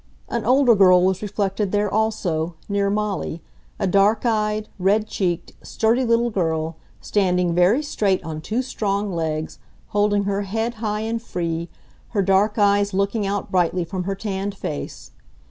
An 0.29 0.43
older 0.45 0.73
girl 0.73 1.05
was 1.05 1.21
reflected 1.21 1.71
there 1.71 1.87
also, 1.93 2.55
near 2.67 2.89
Molly, 2.89 3.43
a 3.77 3.85
dark 3.85 4.25
eyed, 4.25 4.67
red 4.79 5.05
cheeked, 5.05 5.51
sturdy 5.61 6.03
little 6.03 6.31
girl, 6.31 6.75
standing 7.01 7.53
very 7.53 7.83
straight 7.83 8.23
on 8.23 8.41
two 8.41 8.63
strong 8.63 9.13
legs, 9.13 9.59
holding 9.89 10.23
her 10.23 10.41
head 10.41 10.73
high 10.81 11.01
and 11.01 11.21
free, 11.21 11.69
her 12.17 12.23
dark 12.23 12.57
eyes 12.57 12.95
looking 12.95 13.27
out 13.27 13.51
brightly 13.51 13.83
from 13.83 14.05
her 14.05 14.15
tanned 14.15 14.55
face. 14.57 15.11